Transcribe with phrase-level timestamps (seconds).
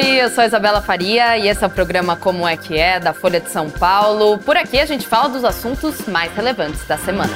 [0.00, 3.12] Oi, eu sou Isabela Faria e esse é o programa Como é que é da
[3.12, 4.38] Folha de São Paulo.
[4.38, 7.32] Por aqui a gente fala dos assuntos mais relevantes da semana.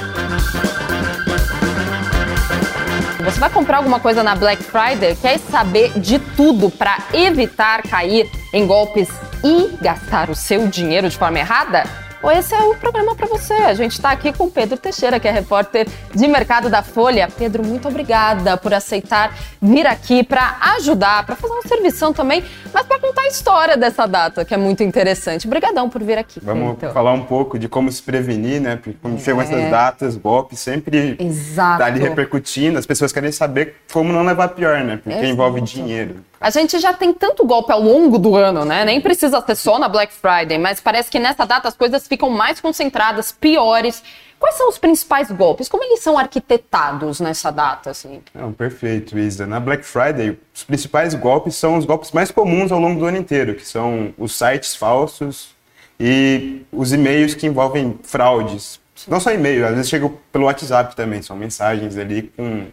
[3.21, 5.13] Você vai comprar alguma coisa na Black Friday?
[5.21, 9.09] Quer saber de tudo para evitar cair em golpes
[9.43, 11.83] e gastar o seu dinheiro de forma errada?
[12.31, 13.53] Esse é o programa para você.
[13.53, 17.27] A gente está aqui com Pedro Teixeira, que é repórter de mercado da Folha.
[17.37, 22.43] Pedro, muito obrigada por aceitar vir aqui para ajudar, para fazer uma servição também,
[22.73, 25.47] mas para contar a história dessa data, que é muito interessante.
[25.47, 26.39] Obrigadão por vir aqui.
[26.41, 26.93] Vamos Pedro.
[26.93, 28.75] falar um pouco de como se prevenir, né?
[28.77, 29.19] Porque quando é.
[29.19, 32.77] chegam essas datas, golpe sempre está ali repercutindo.
[32.77, 34.97] As pessoas querem saber como não levar pior, né?
[34.97, 35.25] Porque Exato.
[35.25, 36.15] envolve dinheiro.
[36.43, 38.83] A gente já tem tanto golpe ao longo do ano, né?
[38.83, 42.29] Nem precisa ser só na Black Friday, mas parece que nessa data as coisas ficam
[42.29, 44.03] mais concentradas, piores.
[44.37, 45.69] Quais são os principais golpes?
[45.69, 47.91] Como eles são arquitetados nessa data?
[47.91, 48.21] Assim?
[48.35, 49.47] Não, perfeito, Isa.
[49.47, 53.15] Na Black Friday, os principais golpes são os golpes mais comuns ao longo do ano
[53.15, 55.55] inteiro, que são os sites falsos
[55.97, 58.81] e os e-mails que envolvem fraudes.
[58.93, 59.09] Sim.
[59.09, 62.65] Não só e-mail, às vezes chegam pelo WhatsApp também, são mensagens ali com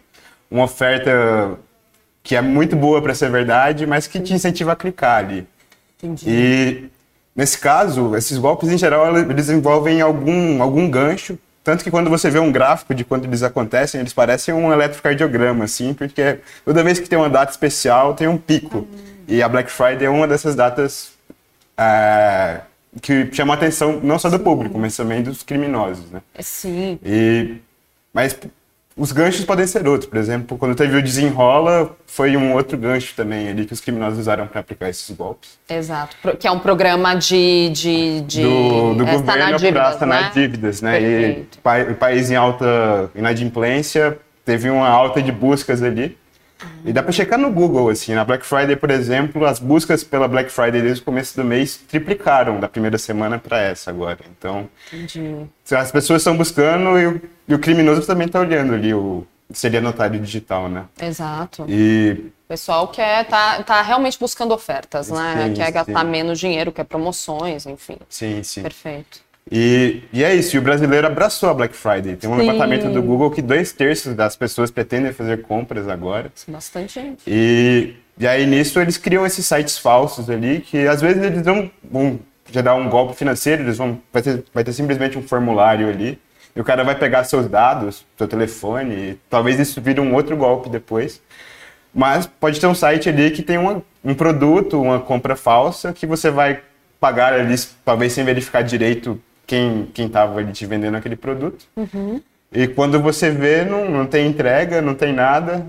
[0.51, 1.57] uma oferta
[2.23, 5.47] que é muito boa para ser verdade, mas que te incentiva a clicar ali.
[5.97, 6.25] Entendi.
[6.27, 6.89] E
[7.35, 12.29] nesse caso, esses golpes em geral eles envolvem algum algum gancho, tanto que quando você
[12.29, 16.99] vê um gráfico de quando eles acontecem, eles parecem um eletrocardiograma assim, porque toda vez
[16.99, 18.79] que tem uma data especial tem um pico.
[18.79, 18.87] Hum.
[19.27, 21.13] E a Black Friday é uma dessas datas
[21.77, 22.61] é,
[23.01, 26.21] que chama a atenção não só do público, mas também dos criminosos, né?
[26.39, 26.99] Sim.
[27.03, 27.57] E
[28.13, 28.37] mas
[28.95, 30.09] os ganchos podem ser outros.
[30.09, 34.19] Por exemplo, quando teve o desenrola, foi um outro gancho também ali que os criminosos
[34.19, 35.57] usaram para aplicar esses golpes.
[35.69, 36.15] Exato.
[36.37, 37.69] Que é um programa de.
[37.69, 40.31] de, de do, do governo para sanar né?
[40.33, 40.99] dívidas, né?
[40.99, 41.59] Perfeito.
[41.89, 46.17] E o país em alta inadimplência teve uma alta de buscas ali.
[46.85, 50.27] E dá para checar no Google, assim, na Black Friday, por exemplo, as buscas pela
[50.27, 54.19] Black Friday desde o começo do mês triplicaram da primeira semana para essa agora.
[54.37, 55.47] Então, Entendi.
[55.71, 59.81] as pessoas estão buscando e o, e o criminoso também está olhando ali o seria
[59.81, 60.85] notário digital, né?
[61.01, 61.65] Exato.
[61.67, 65.47] E o pessoal quer tá, tá realmente buscando ofertas, né?
[65.47, 66.09] Sim, quer gastar sim.
[66.09, 67.97] menos dinheiro, quer promoções, enfim.
[68.09, 68.61] Sim, sim.
[68.61, 69.19] Perfeito.
[69.49, 72.15] E, e é isso, e o brasileiro abraçou a Black Friday.
[72.15, 72.45] Tem um Sim.
[72.45, 76.31] levantamento do Google que dois terços das pessoas pretendem fazer compras agora.
[76.47, 77.23] Bastante gente.
[77.25, 81.71] E, e aí nisso eles criam esses sites falsos ali, que às vezes eles vão,
[81.83, 82.19] vão
[82.51, 86.19] gerar um golpe financeiro, eles vão, vai ter, vai ter simplesmente um formulário ali,
[86.55, 90.35] e o cara vai pegar seus dados, seu telefone, e talvez isso vire um outro
[90.35, 91.21] golpe depois.
[91.93, 96.05] Mas pode ter um site ali que tem uma, um produto, uma compra falsa, que
[96.05, 96.61] você vai
[96.99, 99.19] pagar ali, talvez sem verificar direito
[99.51, 101.65] quem quem estava ali te vendendo aquele produto.
[101.75, 102.21] Uhum.
[102.53, 105.65] E quando você vê, não, não tem entrega, não tem nada.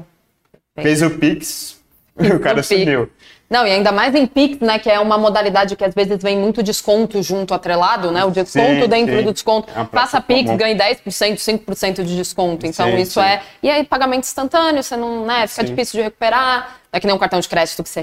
[0.76, 0.84] Bem.
[0.84, 1.80] Fez o Pix,
[2.14, 3.10] o cara subiu.
[3.50, 6.38] Não, e ainda mais em Pix, né, que é uma modalidade que às vezes vem
[6.38, 8.24] muito desconto junto atrelado, né?
[8.24, 9.24] O desconto sim, dentro sim.
[9.24, 9.68] do desconto.
[9.76, 10.56] É Passa Pix, comum.
[10.56, 12.66] ganha 10%, 5% de desconto.
[12.66, 13.42] Então sim, isso é.
[13.62, 15.46] E aí, pagamento instantâneo, você não, né?
[15.46, 16.78] Fica difícil de recuperar.
[16.90, 18.00] É que nem um cartão de crédito que você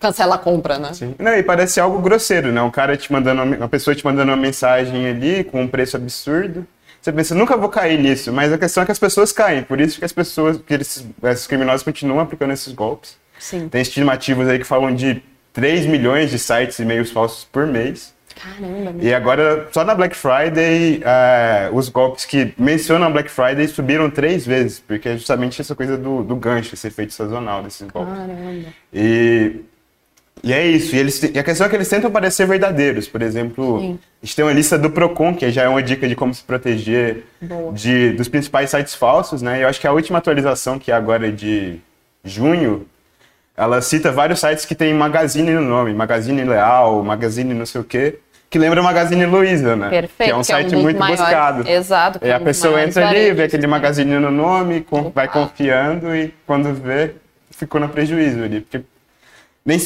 [0.00, 0.92] cancela a compra, né?
[0.92, 1.14] Sim.
[1.18, 2.62] Não, e parece algo grosseiro, né?
[2.62, 6.66] Um cara te mandando, uma pessoa te mandando uma mensagem ali com um preço absurdo.
[7.00, 9.80] Você pensa, nunca vou cair nisso, mas a questão é que as pessoas caem, por
[9.80, 13.16] isso que as pessoas, que eles, esses criminosos continuam aplicando esses golpes.
[13.38, 13.68] Sim.
[13.68, 15.22] Tem estimativas aí que falam de
[15.52, 18.14] 3 milhões de sites e e-mails falsos por mês.
[18.34, 18.94] Caramba.
[19.00, 24.46] E agora, só na Black Friday, uh, os golpes que mencionam Black Friday subiram três
[24.46, 28.14] vezes, porque é justamente essa coisa do, do gancho, esse efeito sazonal desses golpes.
[28.14, 28.68] Caramba.
[28.92, 29.60] E
[30.42, 30.94] e é isso.
[30.94, 33.08] E, eles, e a questão é que eles tentam parecer verdadeiros.
[33.08, 33.98] Por exemplo, Sim.
[34.22, 36.42] a gente tem uma lista do Procon, que já é uma dica de como se
[36.42, 37.24] proteger
[37.72, 39.58] de, dos principais sites falsos, né?
[39.58, 41.78] E eu acho que a última atualização, que é agora de
[42.24, 42.86] junho,
[43.56, 45.92] ela cita vários sites que tem Magazine no nome.
[45.92, 48.18] Magazine Leal, Magazine não sei o quê.
[48.50, 49.90] Que lembra Magazine Luiza, né?
[49.90, 50.30] Perfeito.
[50.30, 51.68] Que é um site é um muito maiores, buscado.
[51.68, 52.18] Exato.
[52.22, 56.72] E a pessoa entra ali, vê aquele Magazine no nome, com, vai confiando e quando
[56.72, 57.12] vê,
[57.50, 58.62] ficou no prejuízo ali.
[58.62, 58.80] Porque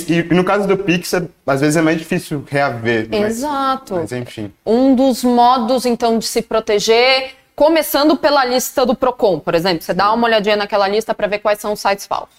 [0.08, 1.12] e no caso do Pix,
[1.46, 3.08] às vezes é mais difícil reaver.
[3.12, 3.94] Exato.
[3.94, 4.52] Mas, mas enfim.
[4.64, 9.82] Um dos modos, então, de se proteger, começando pela lista do Procon, por exemplo.
[9.82, 12.34] Você dá uma olhadinha naquela lista para ver quais são os sites falsos.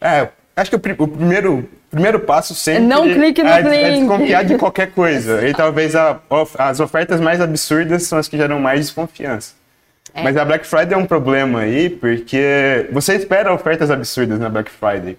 [0.00, 3.74] É, acho que o, o primeiro, primeiro passo sempre não clique no é, link.
[3.74, 5.46] é desconfiar de qualquer coisa.
[5.46, 6.20] e talvez a,
[6.58, 9.54] as ofertas mais absurdas são as que geram mais desconfiança.
[10.14, 10.22] É.
[10.22, 14.70] Mas a Black Friday é um problema aí, porque você espera ofertas absurdas na Black
[14.70, 15.18] Friday.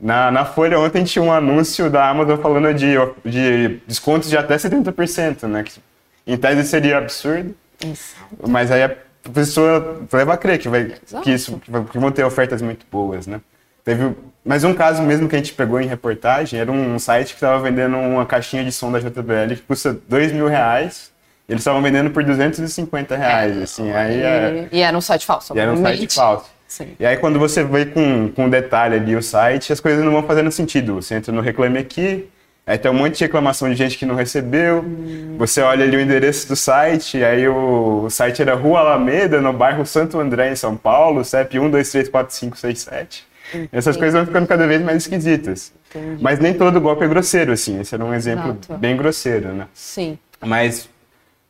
[0.00, 4.56] Na, na Folha ontem tinha um anúncio da Amazon falando de, de descontos de até
[4.56, 5.64] 70%, né?
[5.64, 5.80] Que
[6.26, 7.54] em tese seria absurdo.
[7.82, 8.48] Exato.
[8.48, 8.96] Mas aí a
[9.32, 11.60] pessoa leva a crer que, vai, que, isso,
[11.90, 13.40] que vão ter ofertas muito boas, né?
[13.84, 14.14] Teve
[14.44, 17.58] Mas um caso mesmo que a gente pegou em reportagem era um site que estava
[17.58, 21.10] vendendo uma caixinha de som da JBL que custa dois mil reais.
[21.48, 24.20] Eles estavam vendendo por 250 reais, assim, aí...
[24.20, 24.68] É...
[24.70, 26.44] E era um site falso, E era um site falso.
[26.68, 26.88] Sim.
[27.00, 30.22] E aí quando você vê com, com detalhe ali o site, as coisas não vão
[30.22, 30.96] fazendo sentido.
[30.96, 32.28] Você entra no Reclame Aqui,
[32.66, 35.36] aí tem um monte de reclamação de gente que não recebeu, hum.
[35.38, 39.52] você olha ali o endereço do site, aí o, o, site era Rua Alameda, no
[39.52, 43.22] bairro Santo André, em São Paulo, CEP 1234567.
[43.48, 43.68] Entendi.
[43.72, 45.72] Essas coisas vão ficando cada vez mais esquisitas.
[45.88, 46.22] Entendi.
[46.22, 47.80] Mas nem todo golpe é grosseiro, assim.
[47.80, 48.78] Esse era um exemplo Exato.
[48.78, 49.66] bem grosseiro, né?
[49.72, 50.18] Sim.
[50.38, 50.86] Mas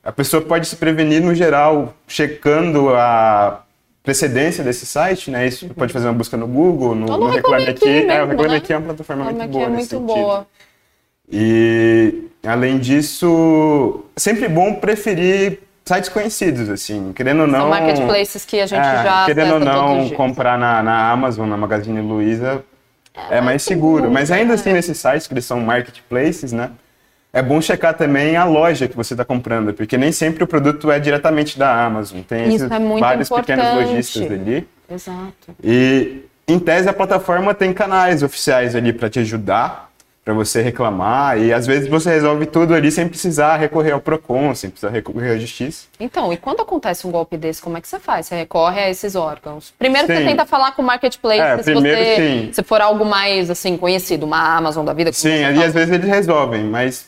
[0.04, 3.64] a pessoa pode se prevenir no geral, checando a
[4.08, 5.46] precedência desse site, né?
[5.46, 5.74] Isso uhum.
[5.74, 7.84] pode fazer uma busca no Google, no, no Reclame Aqui.
[7.84, 8.56] Mesmo, é, o Reclame né?
[8.56, 9.64] Aqui é uma plataforma muito boa.
[9.64, 10.46] É muito boa.
[11.30, 17.60] E além disso, é sempre bom preferir sites conhecidos, assim, querendo ou não.
[17.60, 21.58] São marketplaces que a gente é, já Querendo ou não comprar na, na Amazon, na
[21.58, 22.64] Magazine Luiza,
[23.30, 24.04] é, é mais seguro.
[24.04, 24.10] seguro.
[24.10, 26.70] Mas ainda assim, nesses sites que eles são marketplaces, né?
[27.32, 30.90] É bom checar também a loja que você está comprando, porque nem sempre o produto
[30.90, 32.20] é diretamente da Amazon.
[32.22, 33.56] Tem Isso é vários importante.
[33.58, 34.68] pequenos lojistas ali.
[34.90, 35.54] Exato.
[35.62, 39.90] E, em tese, a plataforma tem canais oficiais ali para te ajudar,
[40.24, 41.38] para você reclamar.
[41.38, 45.32] E às vezes você resolve tudo ali sem precisar recorrer ao PROCON, sem precisar recorrer
[45.32, 45.86] à justiça.
[46.00, 48.26] Então, e quando acontece um golpe desse, como é que você faz?
[48.26, 49.74] Você recorre a esses órgãos?
[49.78, 50.14] Primeiro sim.
[50.14, 52.50] você tenta falar com o marketplace, é, se, você, sim.
[52.54, 55.12] se for algo mais assim conhecido, uma Amazon da vida.
[55.12, 57.07] Sim, ali às vezes eles resolvem, mas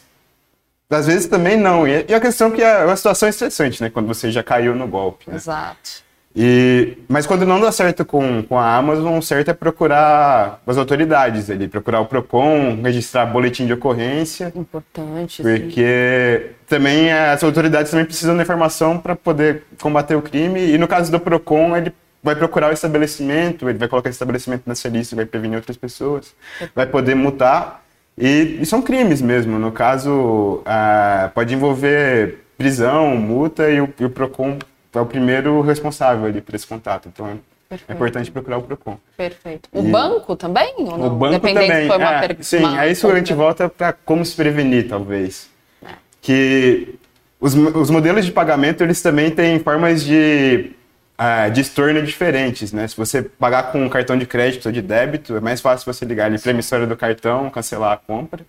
[0.91, 1.87] às vezes também não.
[1.87, 3.91] E a questão é que é uma situação estressante, né?
[3.91, 5.31] Quando você já caiu no golpe.
[5.31, 5.37] Né?
[5.37, 6.03] Exato.
[6.35, 10.77] E, mas quando não dá certo com, com a Amazon, o certo é procurar as
[10.77, 14.53] autoridades ali, procurar o PROCON, registrar boletim de ocorrência.
[14.55, 15.43] Importante.
[15.43, 16.55] Porque sim.
[16.69, 20.61] também as autoridades também precisam da informação para poder combater o crime.
[20.73, 21.93] E no caso do PROCON, ele
[22.23, 26.35] vai procurar o estabelecimento, ele vai colocar esse estabelecimento nessa lista, vai prevenir outras pessoas,
[26.75, 27.80] vai poder multar.
[28.20, 29.58] E, e são crimes mesmo.
[29.58, 34.58] No caso, ah, pode envolver prisão, multa e o, e o PROCON
[34.93, 37.08] é o primeiro responsável ali por esse contato.
[37.08, 37.37] Então é
[37.69, 37.90] Perfeito.
[37.90, 38.99] é importante procurar o PROCON.
[39.17, 39.69] Perfeito.
[39.72, 39.90] O e...
[39.90, 40.75] banco também?
[40.78, 41.06] Ou não?
[41.06, 41.88] O banco Dependendo também.
[41.88, 42.37] foi uma é, per...
[42.44, 42.81] Sim, uma...
[42.81, 45.49] aí isso a gente volta para como se prevenir, talvez.
[45.82, 45.88] É.
[46.20, 46.96] Que
[47.40, 50.72] os, os modelos de pagamento, eles também têm formas de
[51.20, 52.88] uh, de estorno diferentes, né?
[52.88, 56.05] Se você pagar com um cartão de crédito ou de débito, é mais fácil você
[56.05, 58.44] ligar ali para a emissora do cartão, cancelar a compra.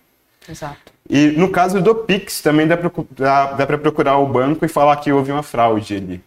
[0.48, 0.92] Exato.
[1.08, 5.30] E no caso do Pix, também dá para procurar o banco e falar que houve
[5.30, 6.22] uma fraude ali.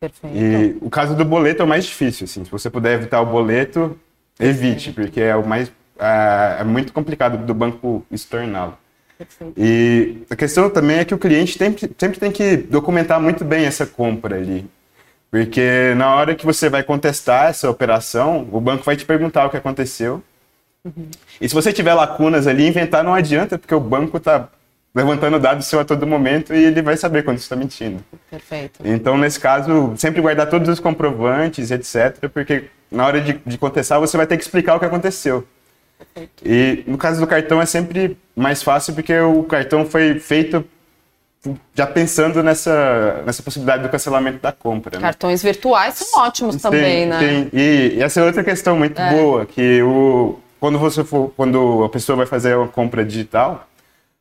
[0.00, 0.36] Perfeito.
[0.36, 2.44] E o caso do boleto é o mais difícil, assim.
[2.44, 3.98] Se você puder evitar o boleto,
[4.38, 8.78] evite, porque é o mais é, é muito complicado do banco estorná-lo.
[9.56, 13.64] E a questão também é que o cliente tem, sempre tem que documentar muito bem
[13.64, 14.64] essa compra ali.
[15.30, 19.50] Porque na hora que você vai contestar essa operação, o banco vai te perguntar o
[19.50, 20.22] que aconteceu.
[20.84, 21.08] Uhum.
[21.40, 24.48] E se você tiver lacunas ali, inventar não adianta, porque o banco está
[24.94, 28.02] levantando dados seu a todo momento e ele vai saber quando você está mentindo.
[28.30, 28.80] Perfeito.
[28.82, 34.00] Então, nesse caso, sempre guardar todos os comprovantes, etc., porque na hora de, de contestar
[34.00, 35.46] você vai ter que explicar o que aconteceu.
[35.98, 36.42] Perfeito.
[36.44, 40.64] E no caso do cartão é sempre mais fácil porque o cartão foi feito
[41.74, 44.96] já pensando nessa, nessa possibilidade do cancelamento da compra.
[44.96, 45.02] Né?
[45.02, 47.18] Cartões virtuais são ótimos tem, também, né?
[47.18, 47.50] Tem.
[47.52, 49.10] E, e, essa é outra questão muito é.
[49.10, 53.68] boa, que o, quando você for, quando a pessoa vai fazer uma compra digital,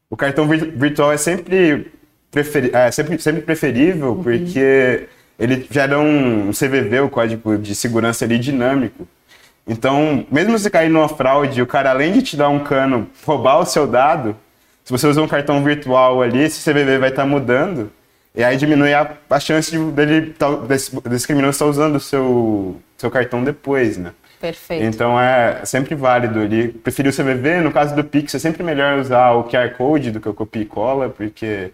[0.10, 1.92] o cartão virtual é sempre,
[2.32, 4.24] preferi, é sempre, sempre preferível, uhum.
[4.24, 5.08] porque
[5.40, 9.08] ele gera um CVV, o código de segurança ali dinâmico.
[9.68, 13.60] Então, mesmo se cair numa fraude, o cara além de te dar um cano, roubar
[13.60, 14.36] o seu dado,
[14.88, 17.92] se você usa um cartão virtual ali, esse CVV vai estar tá mudando,
[18.34, 20.34] e aí diminui a, a chance de, dele,
[20.66, 24.14] desse, desse criminoso estar usando o seu, seu cartão depois, né?
[24.40, 24.86] Perfeito.
[24.86, 26.70] Então é sempre válido ali.
[26.70, 30.22] Preferi o CVV, no caso do Pix é sempre melhor usar o QR Code do
[30.22, 31.74] que o copia e cola, porque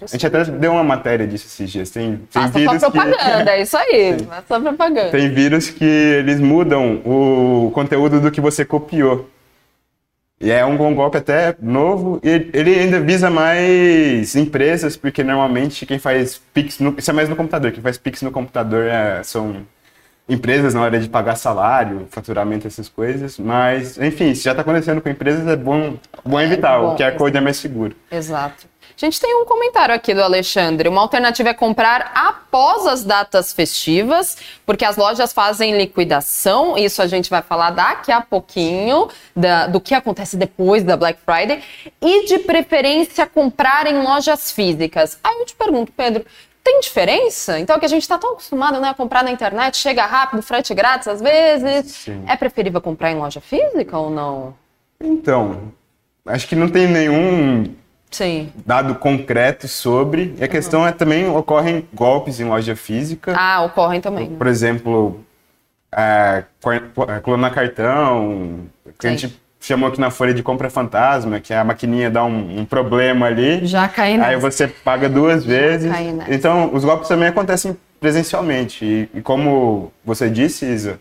[0.00, 1.90] a gente até deu uma matéria disso esses dias.
[1.90, 3.50] Tem, tem Faça vírus propaganda, que...
[3.50, 4.18] é isso aí.
[4.46, 5.10] Faça propaganda.
[5.10, 9.28] Tem vírus que eles mudam o conteúdo do que você copiou.
[10.42, 16.00] E é um golpe até novo e ele ainda visa mais empresas, porque normalmente quem
[16.00, 19.64] faz Pix, no, isso é mais no computador, quem faz Pix no computador é, são
[20.28, 23.38] empresas na hora de pagar salário, faturamento, essas coisas.
[23.38, 26.94] Mas, enfim, se já está acontecendo com empresas, é bom, bom é evitar, é bom,
[26.94, 27.94] o QR Code é mais seguro.
[28.10, 28.72] Exato.
[29.00, 30.88] A gente tem um comentário aqui do Alexandre.
[30.88, 36.76] Uma alternativa é comprar após as datas festivas, porque as lojas fazem liquidação.
[36.76, 41.18] Isso a gente vai falar daqui a pouquinho da, do que acontece depois da Black
[41.24, 41.62] Friday.
[42.00, 45.18] E de preferência comprar em lojas físicas.
[45.24, 46.24] Aí eu te pergunto, Pedro,
[46.62, 47.58] tem diferença?
[47.58, 50.72] Então, que a gente está tão acostumado né, a comprar na internet, chega rápido, frete
[50.74, 51.92] grátis às vezes.
[51.92, 52.24] Sim.
[52.26, 54.54] É preferível comprar em loja física ou não?
[55.00, 55.72] Então,
[56.26, 57.74] acho que não tem nenhum
[58.10, 58.52] Sim.
[58.64, 60.34] dado concreto sobre.
[60.38, 63.34] E a questão é também ocorrem golpes em loja física.
[63.36, 64.28] Ah, ocorrem também.
[64.28, 64.36] né?
[64.38, 65.20] Por exemplo,
[65.90, 66.44] é,
[67.08, 68.60] é, clonar cartão,
[69.02, 73.26] gente chamou aqui na folha de compra fantasma, que a maquininha dá um, um problema
[73.26, 73.64] ali.
[73.66, 74.38] Já Aí nessa.
[74.40, 75.90] você paga duas vezes.
[75.90, 76.34] caí nessa.
[76.34, 78.84] Então, os golpes também acontecem presencialmente.
[78.84, 80.98] E, e como você disse, Isa,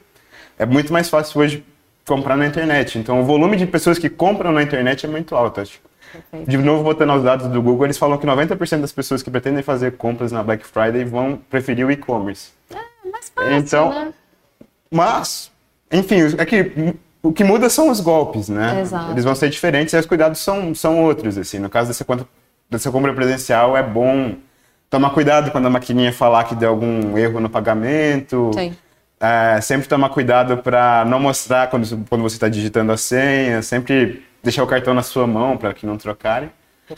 [0.59, 1.65] é muito mais fácil hoje
[2.05, 2.99] comprar na internet.
[2.99, 5.61] Então, o volume de pessoas que compram na internet é muito alto.
[5.61, 5.79] Acho.
[6.11, 6.49] Perfeito.
[6.49, 9.63] De novo, voltando aos dados do Google, eles falam que 90% das pessoas que pretendem
[9.63, 12.49] fazer compras na Black Friday vão preferir o e-commerce.
[12.69, 14.13] É mais fácil, Então, né?
[14.91, 15.49] Mas,
[15.91, 18.81] enfim, é que o que muda são os golpes, né?
[18.81, 19.11] Exato.
[19.11, 21.59] Eles vão ser diferentes e os cuidados são, são outros, assim.
[21.59, 22.05] No caso dessa,
[22.69, 24.35] dessa compra presencial, é bom
[24.89, 28.51] tomar cuidado quando a maquininha falar que deu algum erro no pagamento.
[28.53, 28.75] Sim.
[29.19, 33.61] É, sempre tomar cuidado para não mostrar quando, quando você está digitando a senha.
[33.61, 36.49] Sempre deixar o cartão na sua mão para que não trocarem.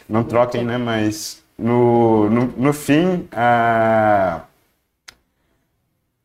[0.08, 0.78] Não troquem, né?
[0.78, 4.42] Mas no, no, no fim, ah,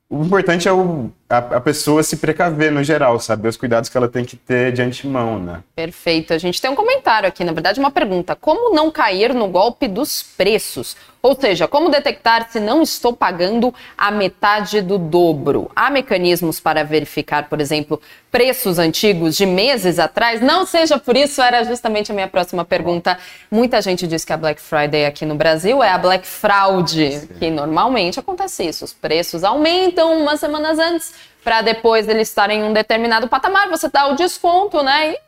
[0.08, 3.96] o importante é o, a, a pessoa se precaver no geral, saber os cuidados que
[3.96, 5.62] ela tem que ter de antemão, né?
[5.76, 6.32] Perfeito.
[6.32, 8.34] A gente tem um comentário aqui, na verdade, uma pergunta.
[8.34, 10.96] Como não cair no golpe dos preços?
[11.20, 15.70] Ou seja, como detectar se não estou pagando a metade do dobro?
[15.74, 20.40] Há mecanismos para verificar, por exemplo, preços antigos de meses atrás?
[20.40, 23.18] Não seja por isso, era justamente a minha próxima pergunta.
[23.50, 27.50] Muita gente diz que a Black Friday aqui no Brasil é a Black Fraude, que
[27.50, 28.84] normalmente acontece isso.
[28.84, 33.88] Os preços aumentam umas semanas antes para depois eles estarem em um determinado patamar, você
[33.88, 35.12] dá o desconto, né?
[35.12, 35.18] E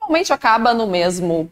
[0.00, 1.50] normalmente acaba no mesmo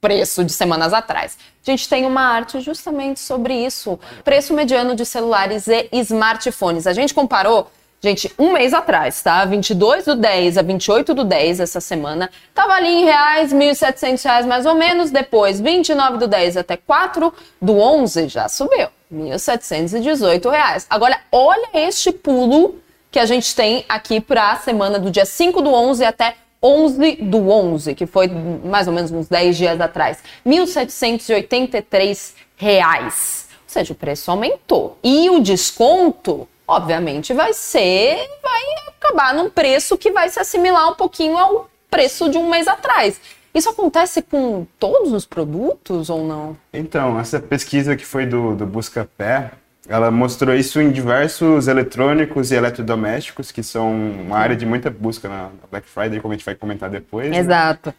[0.00, 1.36] preço de semanas atrás.
[1.66, 3.98] A gente tem uma arte justamente sobre isso.
[4.24, 6.86] Preço mediano de celulares e smartphones.
[6.86, 7.70] A gente comparou,
[8.00, 9.44] gente, um mês atrás, tá?
[9.44, 12.30] 22 do 10 a 28 do 10 essa semana.
[12.54, 15.10] Tava ali em reais, 1.700 reais mais ou menos.
[15.10, 18.88] Depois, 29 do 10 até 4 do 11 já subiu.
[19.12, 20.86] 1.718 reais.
[20.88, 22.80] Agora, olha este pulo
[23.10, 27.16] que a gente tem aqui para a semana do dia 5 do 11 até 11
[27.22, 30.18] do 11, que foi mais ou menos uns 10 dias atrás.
[30.46, 33.48] 1.783 reais.
[33.52, 34.98] Ou seja, o preço aumentou.
[35.02, 40.94] E o desconto, obviamente, vai ser, vai acabar num preço que vai se assimilar um
[40.94, 43.20] pouquinho ao preço de um mês atrás.
[43.54, 46.56] Isso acontece com todos os produtos ou não?
[46.72, 49.52] Então, essa pesquisa que foi do, do Buscapé,
[49.88, 55.28] ela mostrou isso em diversos eletrônicos e eletrodomésticos, que são uma área de muita busca
[55.28, 57.30] na Black Friday, como a gente vai comentar depois.
[57.30, 57.38] né?
[57.38, 57.94] Exato.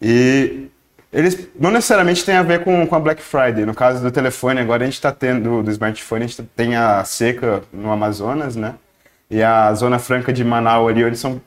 [0.00, 0.68] E
[1.10, 3.64] eles não necessariamente têm a ver com, com a Black Friday.
[3.64, 7.02] No caso do telefone, agora a gente está tendo, do smartphone, a gente tem a
[7.04, 8.74] seca no Amazonas, né?
[9.30, 11.40] E a Zona Franca de Manaus ali, onde são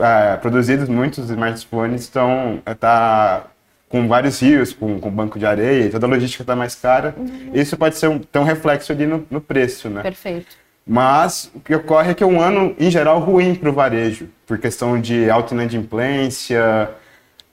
[0.00, 3.44] é, produzidos muitos smartphones, estão tá
[3.88, 7.14] com vários rios, com, com banco de areia, toda a logística está mais cara.
[7.54, 10.02] Isso pode ser um, ter um reflexo ali no, no preço, né?
[10.02, 10.56] Perfeito.
[10.86, 14.28] Mas o que ocorre é que é um ano, em geral, ruim para o varejo,
[14.46, 16.90] por questão de alta inadimplência,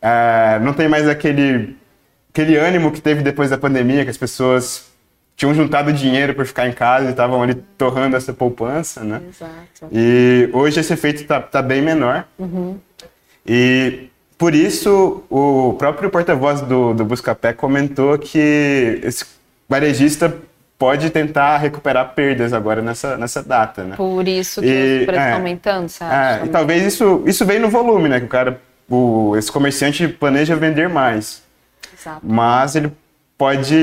[0.01, 1.75] é, não tem mais aquele,
[2.29, 4.89] aquele ânimo que teve depois da pandemia, que as pessoas
[5.35, 9.21] tinham juntado dinheiro por ficar em casa e estavam ali torrando essa poupança, né?
[9.27, 9.89] Exato.
[9.91, 12.25] E hoje esse efeito está tá bem menor.
[13.45, 19.25] E por isso o próprio porta-voz do, do Buscapé comentou que esse
[19.67, 20.35] varejista
[20.77, 23.95] pode tentar recuperar perdas agora nessa, nessa data, né?
[23.95, 26.41] Por isso que E, os preços é, aumentando, acha?
[26.41, 28.19] É, e talvez isso, isso vem no volume, né?
[28.19, 31.41] Que o cara, o, esse comerciante planeja vender mais.
[31.97, 32.19] Exato.
[32.21, 32.91] Mas ele
[33.37, 33.75] pode,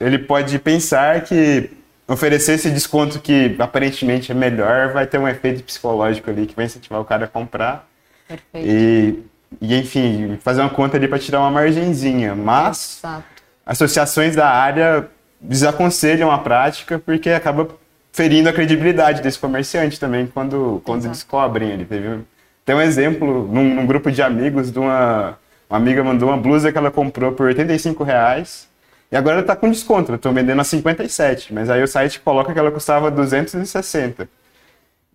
[0.00, 1.70] ele pode pensar que
[2.06, 6.64] oferecer esse desconto que aparentemente é melhor vai ter um efeito psicológico ali que vai
[6.64, 7.86] incentivar o cara a comprar
[8.26, 8.66] Perfeito.
[8.66, 9.22] e,
[9.60, 12.34] e enfim, fazer uma conta ali para tirar uma margenzinha.
[12.34, 13.24] Mas Exato.
[13.64, 15.08] associações da área
[15.40, 17.68] desaconselham a prática porque acaba
[18.12, 21.14] ferindo a credibilidade desse comerciante também quando, quando Exato.
[21.14, 21.84] descobrem ele.
[21.84, 22.20] Teve,
[22.64, 25.38] tem um exemplo num, num grupo de amigos de uma,
[25.70, 28.68] uma amiga mandou uma blusa que ela comprou por 85 reais
[29.10, 32.20] e agora ela tá com desconto, eu estou vendendo a 57, mas aí o site
[32.20, 34.28] coloca que ela custava 260.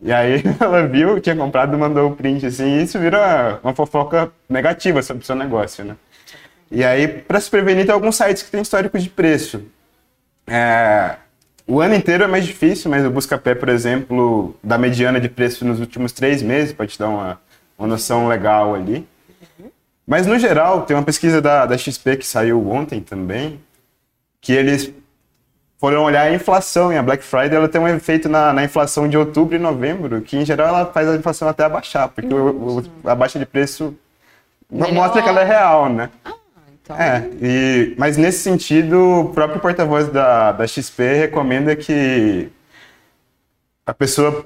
[0.03, 4.31] E aí ela viu, tinha comprado, mandou o print assim, e isso vira uma fofoca
[4.50, 5.95] negativa sobre o seu negócio, né?
[6.69, 9.63] E aí, para se prevenir, tem alguns sites que têm histórico de preço.
[10.48, 11.15] É,
[11.65, 15.63] o ano inteiro é mais difícil, mas o Buscapé, por exemplo, da mediana de preço
[15.63, 17.39] nos últimos três meses, para te dar uma,
[17.77, 19.07] uma noção legal ali.
[20.05, 23.60] Mas, no geral, tem uma pesquisa da, da XP que saiu ontem também,
[24.41, 24.91] que eles
[25.84, 29.06] foram olhar a inflação, e a Black Friday ela tem um efeito na, na inflação
[29.06, 32.80] de outubro e novembro, que em geral ela faz a inflação até abaixar, porque o,
[32.80, 33.94] o, a baixa de preço
[34.72, 34.94] Melhor.
[34.94, 36.10] mostra que ela é real, né?
[36.82, 42.50] Então, É, e, mas nesse sentido, o próprio porta-voz da, da XP recomenda que
[43.86, 44.46] a pessoa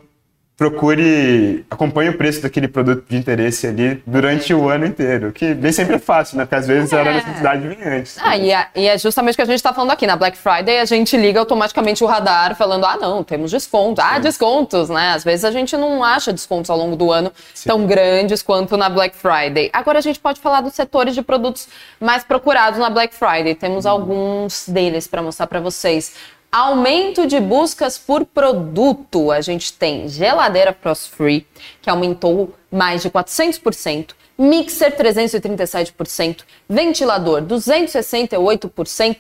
[0.58, 5.72] procure, acompanhe o preço daquele produto de interesse ali durante o ano inteiro, que nem
[5.72, 6.46] sempre é fácil, né?
[6.46, 7.14] Porque às vezes a É.
[7.14, 8.18] necessidade vem antes.
[8.20, 10.08] Ah, e é, e é justamente o que a gente está falando aqui.
[10.08, 14.02] Na Black Friday, a gente liga automaticamente o radar falando: ah, não, temos desconto.
[14.02, 15.12] Ah, descontos, né?
[15.14, 17.32] Às vezes a gente não acha descontos ao longo do ano
[17.64, 19.70] tão grandes quanto na Black Friday.
[19.72, 21.68] Agora a gente pode falar dos setores de produtos
[22.00, 23.54] mais procurados na Black Friday.
[23.54, 26.14] Temos alguns deles para mostrar para vocês.
[26.52, 29.32] Aumento de buscas por produto.
[29.32, 31.46] A gente tem geladeira Frost Free,
[31.82, 39.18] que aumentou mais de 400%, mixer 337%, ventilador 268%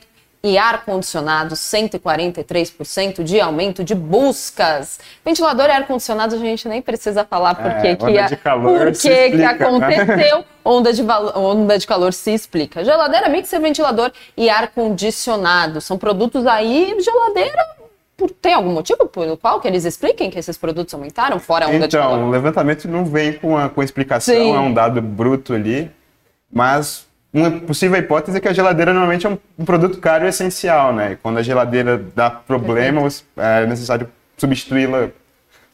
[0.50, 4.98] e ar-condicionado 143% de aumento de buscas.
[5.26, 8.80] Ventilador e ar-condicionado a gente nem precisa falar É, que que, onda a- de calor
[8.86, 9.50] por se que que explica.
[9.66, 10.46] aconteceu.
[10.64, 11.02] Onda de,
[11.36, 12.84] onda de calor se explica.
[12.84, 15.82] Geladeira, mixer, ventilador e ar-condicionado.
[15.82, 17.66] São produtos aí, geladeira,
[18.16, 21.70] por, tem algum motivo pelo qual que eles expliquem que esses produtos aumentaram, fora a
[21.70, 22.24] onda de Então, calor?
[22.26, 24.56] o levantamento não vem com a, com a explicação, Sim.
[24.56, 25.90] é um dado bruto ali,
[26.52, 27.07] mas
[27.38, 30.94] uma possível hipótese é que a geladeira normalmente é um, um produto caro e essencial,
[30.94, 31.12] né?
[31.14, 35.10] E quando a geladeira dá problema, é necessário substituí-la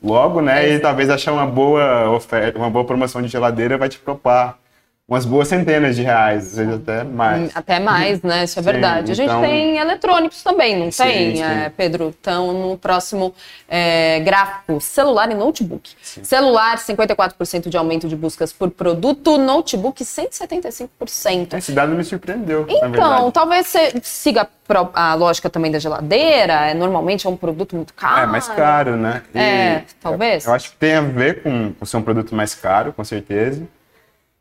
[0.03, 0.69] logo, né?
[0.69, 4.57] E talvez achar uma boa oferta, uma boa promoção de geladeira vai te propar
[5.05, 7.51] umas boas centenas de reais, às vezes até mais.
[7.55, 8.45] Até mais, né?
[8.45, 9.11] Isso é Sim, verdade.
[9.11, 11.43] A gente então- tem eletrônicos também, não Sim, tem, sim.
[11.43, 12.15] é, Pedro?
[12.19, 13.33] Então, no próximo
[13.67, 15.91] é, gráfico, celular e notebook.
[16.01, 21.57] Celular, 54% de aumento de buscas por produto, notebook, 175%.
[21.57, 24.47] Esse dado me surpreendeu, Então, talvez você siga
[24.93, 28.21] a lógica também da geladeira, é, normalmente é um produto muito caro.
[28.21, 29.21] É mais caro, né?
[29.35, 30.45] E É, talvez.
[30.45, 33.03] Eu, eu acho que tem a ver com, com ser um produto mais caro, com
[33.03, 33.67] certeza.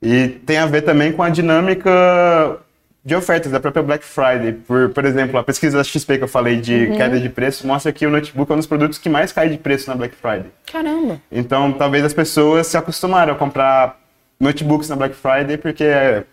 [0.03, 2.59] E tem a ver também com a dinâmica
[3.05, 4.53] de ofertas da própria Black Friday.
[4.53, 6.97] Por, por exemplo, a pesquisa da XP que eu falei de Uhum.
[6.97, 9.59] queda de preço mostra que o notebook é um dos produtos que mais cai de
[9.59, 10.47] preço na Black Friday.
[10.71, 11.21] Caramba.
[11.31, 13.99] Então, talvez as pessoas se acostumaram a comprar
[14.41, 16.25] notebooks na Black Friday, porque é,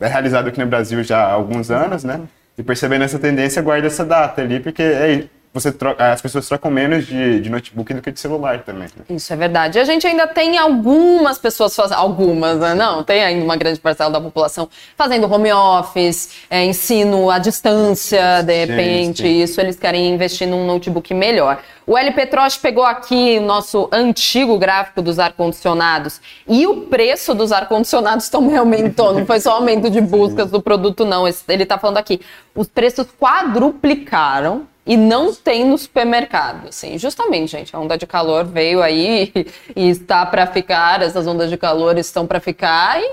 [0.00, 2.20] é realizado aqui no Brasil já há alguns anos, né?
[2.58, 5.24] E percebendo essa tendência, guarda essa data ali, porque é,
[5.56, 8.88] você troca- as pessoas trocam menos de, de notebook do que de celular também.
[8.94, 9.04] né?
[9.08, 9.78] Isso é verdade.
[9.78, 12.74] A gente ainda tem algumas pessoas fazendo, algumas, né?
[12.74, 18.42] não, tem ainda uma grande parcela da população fazendo home office, é, ensino à distância,
[18.42, 19.42] de repente, sim.
[19.42, 21.58] isso eles querem investir num notebook melhor.
[21.86, 27.50] O LP Troche pegou aqui o nosso antigo gráfico dos ar-condicionados e o preço dos
[27.52, 31.24] ar-condicionados também aumentou, não foi só aumento de buscas do produto, não.
[31.48, 32.20] Ele tá falando aqui,
[32.54, 38.44] os preços quadruplicaram e não tem no supermercado, assim, justamente, gente, a onda de calor
[38.44, 39.32] veio aí
[39.74, 43.04] e está para ficar, essas ondas de calor estão para ficar e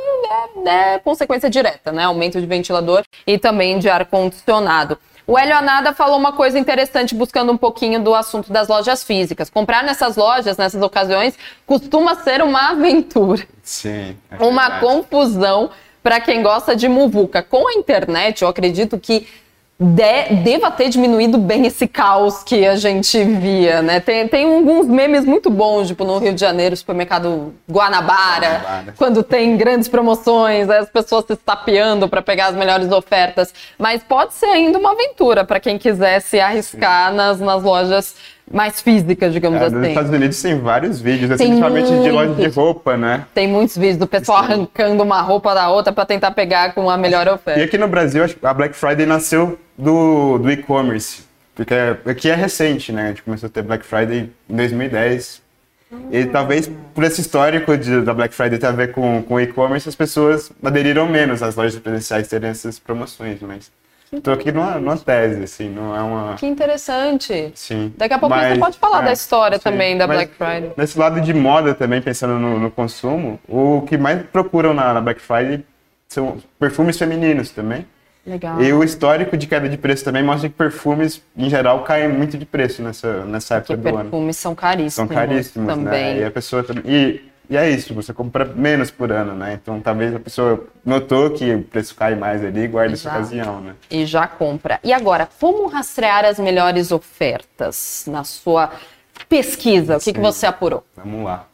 [0.67, 4.97] é, é consequência direta, né, aumento de ventilador e também de ar-condicionado.
[5.25, 9.49] O Hélio Anada falou uma coisa interessante, buscando um pouquinho do assunto das lojas físicas.
[9.49, 14.17] Comprar nessas lojas, nessas ocasiões, costuma ser uma aventura Sim.
[14.29, 15.69] é uma confusão
[16.03, 17.41] para quem gosta de muvuca.
[17.41, 19.25] Com a internet, eu acredito que
[19.83, 23.99] de- deva ter diminuído bem esse caos que a gente via, né?
[23.99, 28.93] Tem, tem alguns memes muito bons, tipo no Rio de Janeiro, supermercado Guanabara, Guanabara.
[28.97, 33.53] quando tem grandes promoções, as pessoas se estapeando para pegar as melhores ofertas.
[33.77, 38.15] Mas pode ser ainda uma aventura para quem quiser se arriscar nas, nas lojas
[38.51, 39.75] mais físicas, digamos É, assim.
[39.75, 42.55] nos Estados Unidos tem vários vídeos, assim, principalmente de loja de muitos.
[42.55, 43.25] roupa, né?
[43.33, 46.97] Tem muitos vídeos do pessoal arrancando uma roupa da outra para tentar pegar com a
[46.97, 47.63] melhor E oferta.
[47.63, 51.23] aqui no Brasil, acho que a Black Friday nasceu do, do e-commerce.
[51.55, 51.73] Porque
[52.05, 53.03] aqui é recente, né?
[53.05, 55.41] A gente começou a ter Black Friday em 2010.
[56.11, 59.87] E talvez por esse histórico de, da Black Friday ter a ver com, com e-commerce,
[59.87, 63.37] as pessoas aderiram menos às lojas presenciais terem essas promoções.
[63.41, 63.71] Mas
[64.17, 66.35] estou aqui numa, numa tese, assim, não é uma.
[66.35, 67.51] Que interessante.
[67.55, 67.93] Sim.
[67.97, 69.63] Daqui a pouco Mas, você pode falar é, da história sim.
[69.63, 70.71] também da Black Friday.
[70.77, 75.01] Nesse lado de moda também, pensando no, no consumo, o que mais procuram na, na
[75.01, 75.65] Black Friday
[76.07, 77.85] são perfumes femininos também.
[78.25, 78.61] Legal.
[78.61, 82.37] E o histórico de queda de preço também mostra que perfumes, em geral, caem muito
[82.37, 84.09] de preço nessa, nessa Porque época do ano.
[84.09, 84.93] perfumes são caríssimos.
[84.93, 86.15] São caríssimos, também.
[86.15, 86.19] né?
[86.21, 86.83] E a pessoa também.
[86.85, 89.59] E, e é isso, você compra menos por ano, né?
[89.61, 93.61] Então talvez a pessoa notou que o preço cai mais ali e guarda essa ocasião,
[93.61, 93.75] né?
[93.91, 94.79] E já compra.
[94.83, 98.71] E agora, como rastrear as melhores ofertas na sua
[99.27, 99.97] pesquisa?
[99.97, 100.25] O que, que Sim.
[100.25, 100.83] você apurou?
[100.95, 101.45] Vamos lá.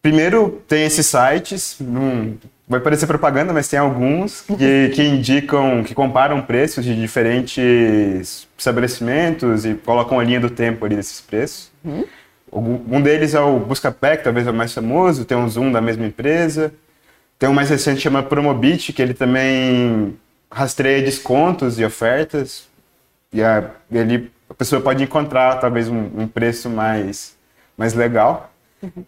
[0.00, 5.94] primeiro tem esses sites, não, vai parecer propaganda, mas tem alguns que, que indicam, que
[5.94, 11.70] comparam preços de diferentes estabelecimentos e colocam a linha do tempo ali desses preços.
[11.84, 12.04] Uhum.
[12.52, 15.80] Um deles é o Buscapé, que talvez é o mais famoso, tem um Zoom da
[15.80, 16.72] mesma empresa.
[17.38, 20.16] Tem um mais recente que chama Promobit, que ele também
[20.50, 22.66] rastreia descontos e ofertas.
[23.32, 27.36] E a, ele, a pessoa pode encontrar talvez um, um preço mais,
[27.76, 28.52] mais legal.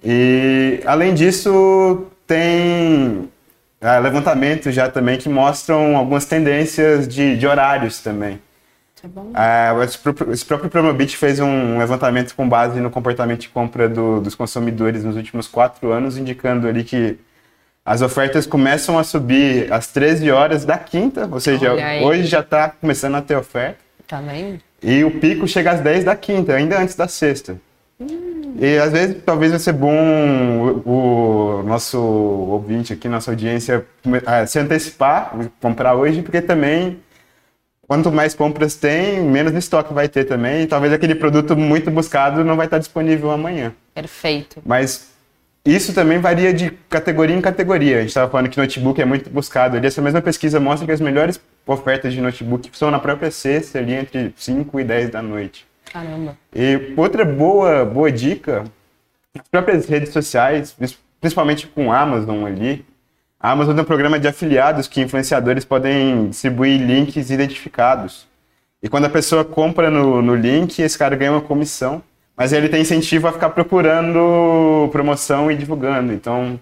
[0.05, 3.29] E além disso, tem
[3.81, 8.41] ah, levantamentos já também que mostram algumas tendências de, de horários também.
[9.03, 9.31] É bom.
[9.35, 13.89] Ah, esse, próprio, esse próprio Promobit fez um levantamento com base no comportamento de compra
[13.89, 17.19] do, dos consumidores nos últimos quatro anos, indicando ali que
[17.85, 22.69] as ofertas começam a subir às 13 horas da quinta, ou seja, hoje já está
[22.69, 23.79] começando a ter oferta.
[24.07, 24.61] Tá vendo?
[24.83, 27.57] E o pico chega às 10 da quinta, ainda antes da sexta.
[27.99, 28.57] Hum.
[28.59, 33.87] E às vezes talvez vai ser bom o, o nosso ouvinte aqui, nossa audiência,
[34.47, 36.99] se antecipar, comprar hoje, porque também
[37.91, 40.63] quanto mais compras tem, menos estoque vai ter também.
[40.63, 43.75] E talvez aquele produto muito buscado não vai estar disponível amanhã.
[43.93, 44.63] Perfeito.
[44.65, 45.11] Mas
[45.65, 47.97] isso também varia de categoria em categoria.
[47.97, 49.77] A gente estava falando que notebook é muito buscado.
[49.77, 53.81] Ali, essa mesma pesquisa mostra que as melhores ofertas de notebook são na própria sexta,
[53.81, 55.67] ali entre 5 e 10 da noite.
[55.93, 56.39] Caramba.
[56.55, 58.67] E outra boa, boa dica,
[59.37, 60.77] as próprias redes sociais,
[61.21, 62.85] principalmente com Amazon ali,
[63.41, 68.29] a Amazon tem um programa de afiliados que influenciadores podem distribuir links identificados.
[68.83, 72.03] E quando a pessoa compra no, no link, esse cara ganha uma comissão.
[72.37, 76.13] Mas ele tem incentivo a ficar procurando promoção e divulgando.
[76.13, 76.59] Então,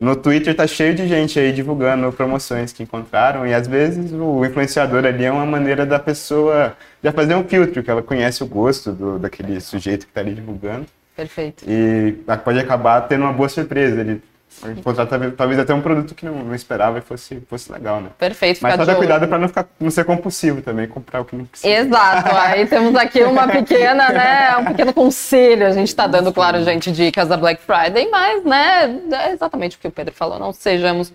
[0.00, 3.46] no Twitter tá cheio de gente aí divulgando promoções que encontraram.
[3.46, 7.82] E às vezes o influenciador ali é uma maneira da pessoa já fazer um filtro,
[7.82, 10.86] que ela conhece o gosto do, daquele sujeito que tá ali divulgando.
[11.14, 11.64] Perfeito.
[11.66, 14.00] E pode acabar tendo uma boa surpresa.
[14.00, 14.22] Ele
[14.70, 18.10] encontrar talvez até um produto que não, não, esperava e fosse, fosse legal, né?
[18.18, 18.60] Perfeito.
[18.62, 21.44] Mas só dar cuidado para não ficar não ser compulsivo também, comprar o que não
[21.44, 21.72] precisa.
[21.72, 22.34] Exato.
[22.34, 25.66] Aí temos aqui uma pequena, né, um pequeno conselho.
[25.66, 29.80] A gente está dando, claro, gente, dicas da Black Friday, mas, né, é exatamente o
[29.80, 31.12] que o Pedro falou, não sejamos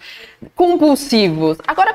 [0.55, 1.57] compulsivos.
[1.67, 1.93] Agora,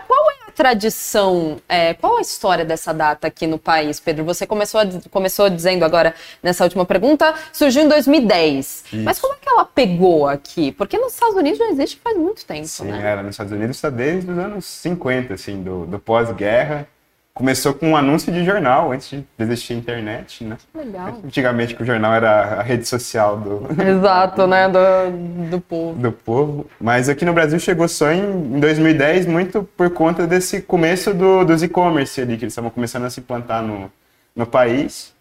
[0.54, 4.24] tradição, é, qual a história dessa data aqui no país, Pedro?
[4.24, 8.84] Você começou, a, começou dizendo agora, nessa última pergunta, surgiu em 2010.
[8.92, 8.96] Isso.
[9.04, 10.72] Mas como é que ela pegou aqui?
[10.72, 13.00] Porque nos Estados Unidos já existe faz muito tempo, Sim, né?
[13.02, 13.22] era.
[13.22, 16.86] Nos Estados Unidos está desde os anos 50, assim, do, do pós-guerra.
[17.34, 20.58] Começou com um anúncio de jornal, antes de existir a internet, né?
[20.74, 21.18] Legal.
[21.24, 23.66] Antigamente que o jornal era a rede social do...
[23.82, 24.68] Exato, né?
[24.68, 25.98] Do, do povo.
[25.98, 26.66] Do povo.
[26.78, 31.42] Mas aqui no Brasil chegou só em, em 2010, muito por conta desse começo do,
[31.42, 33.90] dos e-commerce ali, que eles estavam começando a se implantar no,
[34.36, 35.11] no país.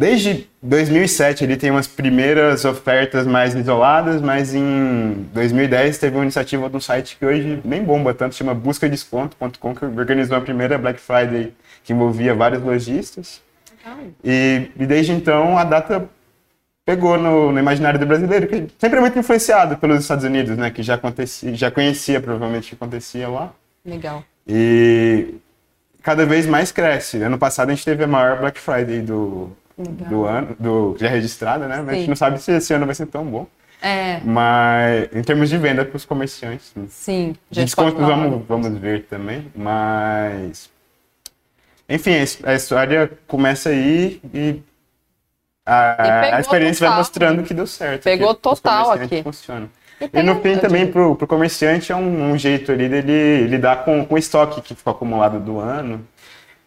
[0.00, 6.70] Desde 2007 ele tem umas primeiras ofertas mais isoladas, mas em 2010 teve uma iniciativa
[6.70, 11.52] do site que hoje nem bomba tanto, chama buscadesconto.com, que organizou a primeira Black Friday
[11.84, 13.42] que envolvia vários lojistas.
[14.24, 16.08] E, e, desde então a data
[16.82, 20.70] pegou no, no, imaginário do brasileiro, que sempre é muito influenciado pelos Estados Unidos, né,
[20.70, 23.52] que já acontecia, já conhecia provavelmente o que acontecia lá.
[23.84, 24.24] Legal.
[24.48, 25.34] E
[26.02, 27.22] cada vez mais cresce.
[27.22, 31.66] Ano passado a gente teve a maior Black Friday do, do ano, do, já registrada,
[31.66, 31.76] né?
[31.78, 31.90] Mas Sim.
[31.90, 33.46] a gente não sabe se esse ano vai ser tão bom.
[33.82, 34.20] É.
[34.24, 36.72] Mas em termos de venda para os comerciantes.
[36.88, 37.34] Sim.
[37.50, 39.50] De descontos vamos, vamos ver também.
[39.54, 40.70] Mas.
[41.88, 42.12] Enfim,
[42.44, 44.62] a história começa aí e
[45.66, 46.90] a, a experiência total.
[46.90, 48.04] vai mostrando que deu certo.
[48.04, 49.22] Pegou total aqui.
[49.22, 49.68] Funciona.
[50.00, 53.84] E, e no fim também para o comerciante é um, um, jeito ali dele lidar
[53.84, 56.06] com, com o estoque que ficou acumulado do ano.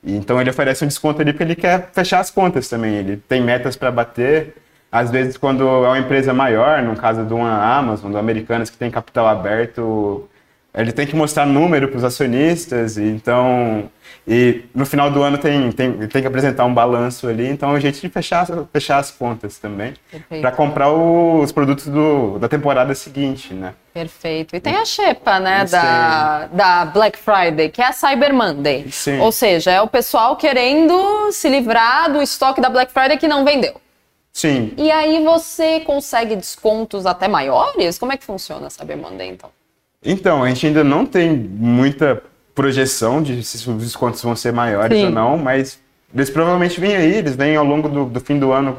[0.05, 2.95] Então ele oferece um desconto ali porque ele quer fechar as contas também.
[2.95, 4.55] Ele tem metas para bater.
[4.91, 8.77] Às vezes, quando é uma empresa maior, no caso de uma Amazon, do Americanas, que
[8.77, 10.29] tem capital aberto,
[10.75, 13.89] ele tem que mostrar número para os acionistas, e então
[14.25, 17.73] e no final do ano tem, tem, tem que apresentar um balanço ali, então é
[17.73, 19.93] um jeito de fechar, fechar as contas também,
[20.39, 23.73] para comprar os produtos do, da temporada seguinte, né?
[23.93, 24.55] Perfeito.
[24.55, 28.89] E tem a xepa, né, da, da Black Friday, que é a Cyber Monday.
[28.89, 29.19] Sim.
[29.19, 33.43] Ou seja, é o pessoal querendo se livrar do estoque da Black Friday que não
[33.43, 33.75] vendeu.
[34.31, 34.73] Sim.
[34.77, 37.99] E aí você consegue descontos até maiores?
[37.99, 39.51] Como é que funciona a Cyber Monday, então?
[40.03, 42.21] Então, a gente ainda não tem muita
[42.53, 45.05] projeção de se os descontos vão ser maiores Sim.
[45.05, 45.79] ou não, mas
[46.13, 48.77] eles provavelmente vêm aí, eles vêm ao longo do, do fim do ano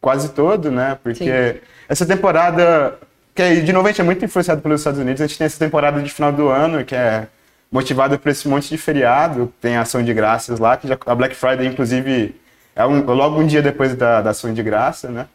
[0.00, 0.98] quase todo, né?
[1.02, 1.60] Porque Sim.
[1.88, 2.98] essa temporada,
[3.34, 5.46] que é, de novo a gente é muito influenciado pelos Estados Unidos, a gente tem
[5.46, 7.26] essa temporada de final do ano que é
[7.72, 11.14] motivada por esse monte de feriado, tem a ação de graças lá, que já, a
[11.14, 12.36] Black Friday, inclusive,
[12.76, 15.26] é um, logo um dia depois da, da ação de graça, né?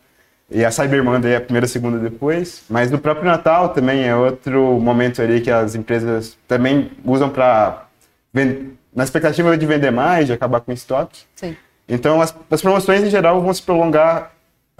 [0.51, 2.63] E a Cyber Monday é a primeira, segunda depois.
[2.69, 7.85] Mas no próprio Natal também é outro momento ali que as empresas também usam para
[8.95, 11.21] na expectativa de vender mais, de acabar com o estoque.
[11.35, 11.55] Sim.
[11.87, 14.31] Então as, as promoções em geral vão se prolongar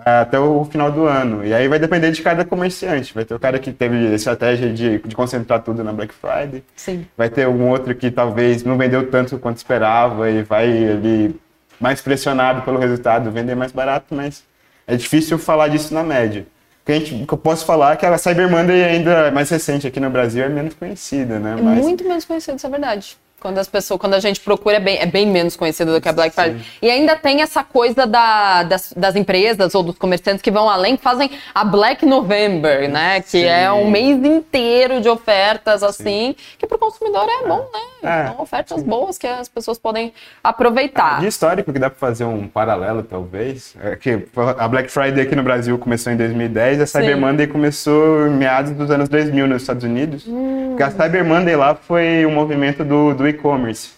[0.06, 1.46] é, até o final do ano.
[1.46, 3.14] E aí vai depender de cada comerciante.
[3.14, 6.64] Vai ter o cara que teve estratégia de, de concentrar tudo na Black Friday.
[6.76, 7.06] Sim.
[7.18, 11.40] Vai ter um outro que talvez não vendeu tanto quanto esperava e vai ali
[11.80, 14.44] mais pressionado pelo resultado, vender mais barato, mas
[14.90, 16.46] é difícil falar disso na média.
[16.82, 19.32] O que, a gente, que eu posso falar é que a Cyber Monday ainda é
[19.32, 21.56] mais recente aqui no Brasil é menos conhecida, né?
[21.58, 21.80] É mas...
[21.80, 23.18] muito menos conhecida, isso é verdade.
[23.40, 26.10] Quando as pessoas, quando a gente procura, é bem, é bem menos conhecido do que
[26.10, 26.60] a Black Friday.
[26.60, 26.66] Sim.
[26.82, 30.98] E ainda tem essa coisa da, das, das, empresas ou dos comerciantes que vão além,
[30.98, 33.22] que fazem a Black November, né?
[33.22, 33.44] Que Sim.
[33.46, 36.56] é um mês inteiro de ofertas, assim, Sim.
[36.58, 37.80] que para o consumidor é, é, bom, né?
[38.02, 38.28] É.
[38.28, 41.20] São ofertas boas que as pessoas podem aproveitar.
[41.20, 45.36] de histórico que dá para fazer um paralelo, talvez, é que a Black Friday aqui
[45.36, 49.62] no Brasil começou em 2010, a Cyber Monday começou em meados dos anos 2000 nos
[49.62, 50.26] Estados Unidos.
[50.28, 50.68] Hum.
[50.70, 53.92] Porque a Cyber Monday lá foi um movimento do, do e-commerce.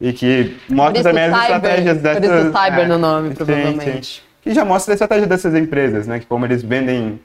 [0.00, 2.26] E que mostra também as cyber, estratégias dessas.
[2.26, 3.84] Por isso cyber é, no nome, provavelmente.
[3.84, 4.20] Sim, sim.
[4.42, 6.20] Que já mostra a estratégia dessas empresas, né?
[6.20, 7.20] Que como eles vendem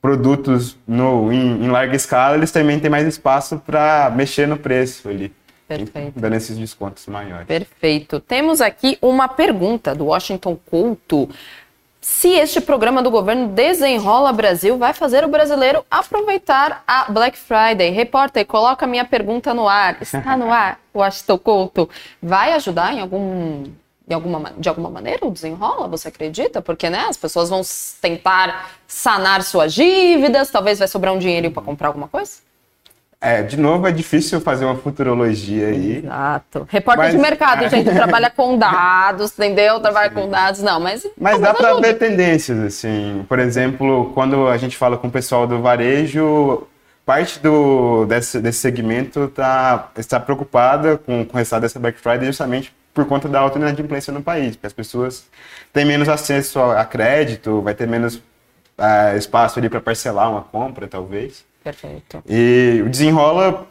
[0.00, 5.08] produtos no, em, em larga escala, eles também têm mais espaço para mexer no preço
[5.08, 5.32] ali.
[5.66, 6.20] Perfeito.
[6.20, 7.46] Dando esses descontos maiores.
[7.46, 8.20] Perfeito.
[8.20, 11.28] Temos aqui uma pergunta do Washington Couto
[12.02, 17.90] se este programa do governo Desenrola Brasil vai fazer o brasileiro aproveitar a Black Friday.
[17.90, 20.02] Repórter, coloca minha pergunta no ar.
[20.02, 21.88] Está no ar, Washington Couto.
[22.20, 23.70] Vai ajudar em algum
[24.04, 26.60] de alguma, de alguma maneira o desenrola, você acredita?
[26.60, 27.62] Porque né, as pessoas vão
[28.00, 32.40] tentar sanar suas dívidas, talvez vai sobrar um dinheiro para comprar alguma coisa?
[33.24, 35.98] É, de novo, é difícil fazer uma futurologia aí.
[35.98, 36.66] Exato.
[36.68, 37.70] Repórter mas, de mercado, é.
[37.70, 39.78] gente, trabalha com dados, entendeu?
[39.78, 40.14] Trabalha Sim.
[40.16, 41.06] com dados, não, mas...
[41.16, 43.24] Mas dá para ver tendências, assim.
[43.28, 46.66] Por exemplo, quando a gente fala com o pessoal do varejo,
[47.06, 52.26] parte do, desse, desse segmento tá, está preocupada com, com o resultado dessa Black Friday
[52.26, 55.26] justamente por conta da alta inadimplência no país, porque as pessoas
[55.72, 60.88] têm menos acesso a, crédito, vai ter menos uh, espaço ali para parcelar uma compra,
[60.88, 61.44] talvez.
[61.62, 62.22] Perfeito.
[62.28, 63.66] E o desenrola,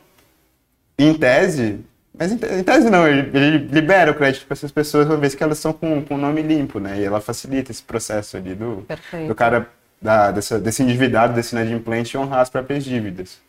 [0.98, 1.80] em tese,
[2.18, 5.44] mas em tese não, ele, ele libera o crédito para essas pessoas uma vez que
[5.44, 7.00] elas estão com o nome limpo, né?
[7.00, 8.86] E ela facilita esse processo ali do,
[9.28, 9.68] do cara,
[10.02, 13.40] da, dessa, desse endividado, desse inadimplente honrar as próprias dívidas.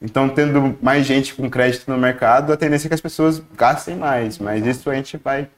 [0.00, 3.96] Então, tendo mais gente com crédito no mercado, a tendência é que as pessoas gastem
[3.96, 5.48] mais, mas isso a gente vai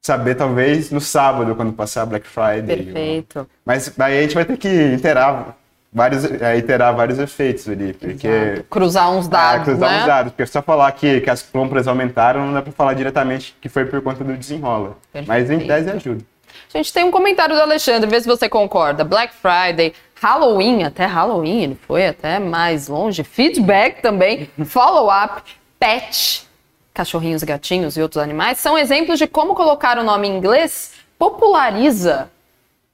[0.00, 2.84] saber talvez no sábado, quando passar a Black Friday.
[2.84, 3.46] Perfeito.
[3.64, 5.57] Mas daí a gente vai ter que interar
[5.92, 8.26] vários, é, iterar vários efeitos ali, porque...
[8.26, 8.64] Exato.
[8.64, 10.00] Cruzar uns dados, é, cruzar né?
[10.00, 13.56] uns dados, porque só falar que, que as compras aumentaram, não dá para falar diretamente
[13.60, 14.96] que foi por conta do desenrola.
[15.12, 15.28] Perfeito.
[15.28, 16.24] Mas em tese ajuda.
[16.72, 19.02] A gente tem um comentário do Alexandre, vê se você concorda.
[19.02, 23.24] Black Friday, Halloween, até Halloween, ele foi até mais longe.
[23.24, 25.42] Feedback também, follow-up,
[25.78, 26.46] pet,
[26.92, 32.30] cachorrinhos, gatinhos e outros animais, são exemplos de como colocar o nome em inglês populariza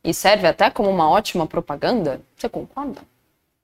[0.04, 2.20] e serve até como uma ótima propaganda?
[2.36, 3.00] Você concorda?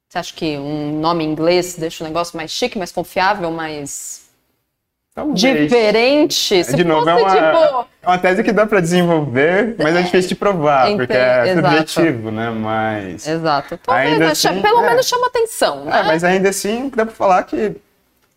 [0.09, 4.29] Você acha que um nome inglês deixa o negócio mais chique, mais confiável, mais
[5.15, 5.41] Talvez.
[5.41, 6.65] diferente?
[6.65, 7.89] Se de novo, é uma, tipo...
[8.03, 11.69] é uma tese que dá para desenvolver, mas é difícil de provar, porque é Exato.
[11.69, 12.51] subjetivo, né?
[12.51, 13.29] Mas.
[13.29, 13.79] Exato.
[13.79, 14.89] Talvez, ainda assim, pelo é.
[14.89, 16.01] menos chama atenção, é, né?
[16.01, 17.77] É, mas ainda assim, dá para falar que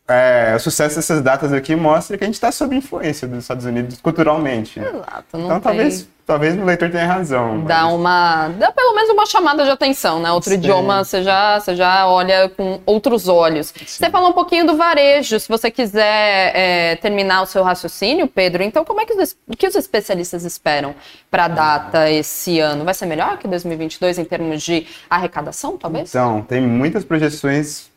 [0.07, 3.65] é, o sucesso dessas datas aqui mostra que a gente está sob influência dos Estados
[3.65, 4.79] Unidos culturalmente.
[4.79, 4.89] Né?
[4.89, 5.25] Exato.
[5.33, 5.61] então tem...
[5.61, 7.63] talvez, talvez o leitor tenha razão.
[7.65, 7.93] Dá mas...
[7.93, 8.47] uma.
[8.49, 10.31] Dá pelo menos uma chamada de atenção, né?
[10.31, 10.57] Outro Sim.
[10.57, 13.67] idioma você já, você já olha com outros olhos.
[13.67, 13.85] Sim.
[13.85, 15.39] Você falou um pouquinho do varejo.
[15.39, 19.67] Se você quiser é, terminar o seu raciocínio, Pedro, então como é que os, que
[19.67, 20.95] os especialistas esperam
[21.29, 22.85] para a data esse ano?
[22.85, 26.09] Vai ser melhor que 2022 em termos de arrecadação, talvez?
[26.09, 27.91] Então, tem muitas projeções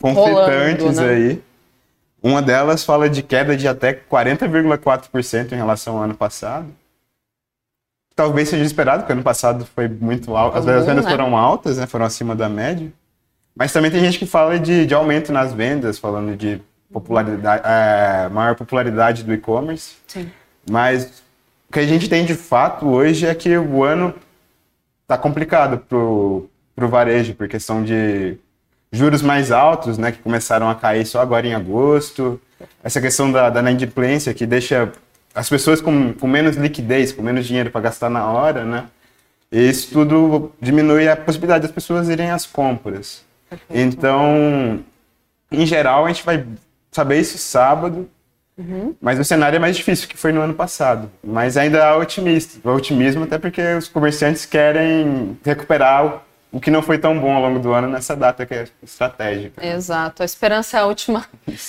[0.00, 1.08] conflitantes né?
[1.08, 1.42] aí.
[2.22, 6.66] Uma delas fala de queda de até 40,4% em relação ao ano passado.
[8.14, 10.58] Talvez seja esperado, porque ano passado foi muito alto.
[10.58, 11.10] As vendas né?
[11.10, 11.86] foram altas, né?
[11.86, 12.92] foram acima da média.
[13.54, 16.60] Mas também tem gente que fala de, de aumento nas vendas, falando de
[16.92, 19.96] popularidade, é, maior popularidade do e-commerce.
[20.68, 21.22] Mas
[21.68, 24.14] o que a gente tem de fato hoje é que o ano
[25.02, 26.48] está complicado para o
[26.88, 28.36] varejo, por questão de
[28.90, 32.40] juros mais altos, né, que começaram a cair só agora em agosto,
[32.84, 34.92] essa questão da, da inadimplência que deixa
[35.34, 38.84] as pessoas com, com menos liquidez, com menos dinheiro para gastar na hora, né,
[39.50, 43.24] isso tudo diminui a possibilidade das pessoas irem às compras.
[43.48, 43.78] Perfeito.
[43.78, 44.82] Então,
[45.50, 46.44] em geral, a gente vai
[46.90, 48.08] saber isso sábado,
[48.56, 48.94] Uhum.
[49.00, 51.10] Mas o cenário é mais difícil que foi no ano passado.
[51.24, 56.98] Mas ainda há otimista, otimismo, até porque os comerciantes querem recuperar o que não foi
[56.98, 59.66] tão bom ao longo do ano nessa data que é estratégica.
[59.66, 60.22] Exato.
[60.22, 61.24] A esperança é a última,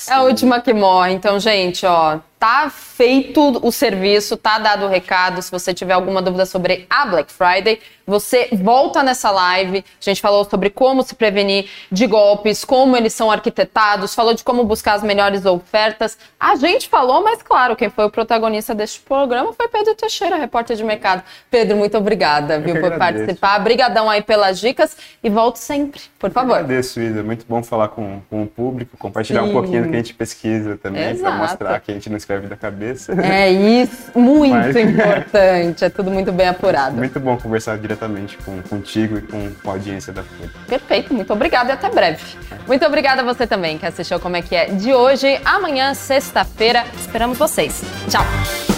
[0.10, 1.14] é a última que morre.
[1.14, 5.42] Então, gente, ó, tá feito o serviço, tá dado o recado.
[5.42, 9.78] Se você tiver alguma dúvida sobre a Black Friday, você volta nessa live.
[9.78, 14.44] A gente falou sobre como se prevenir de golpes, como eles são arquitetados, falou de
[14.44, 16.18] como buscar as melhores ofertas.
[16.38, 20.76] A gente falou, mas claro, quem foi o protagonista deste programa foi Pedro Teixeira, repórter
[20.76, 21.24] de mercado.
[21.50, 23.62] Pedro, muito obrigada, viu, por participar.
[23.62, 26.50] Obrigadão aí pelas dicas e volte sempre, por favor.
[26.52, 27.24] Eu agradeço, Ida.
[27.24, 29.50] Muito bom falar com, com o público, compartilhar Sim.
[29.50, 32.33] um pouquinho do que a gente pesquisa também, para mostrar que a gente não escreve
[32.34, 33.14] escreve da cabeça.
[33.22, 34.76] É isso, muito Mas...
[34.76, 35.86] importante.
[35.86, 36.96] É tudo muito bem apurado.
[36.96, 40.50] Muito bom conversar diretamente com, contigo e com, com a audiência da Folha.
[40.68, 42.24] Perfeito, muito obrigada e até breve.
[42.68, 45.40] Muito obrigada a você também que assistiu Como é que é de hoje.
[45.46, 47.84] Amanhã, sexta-feira, esperamos vocês.
[48.10, 48.73] Tchau!